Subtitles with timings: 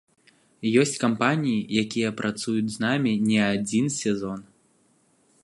[0.83, 4.39] Ёсць кампаніі, якія працуюць з намі не адзін сезон.